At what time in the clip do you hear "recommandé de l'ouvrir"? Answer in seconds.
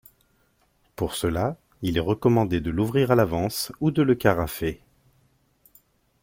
1.99-3.11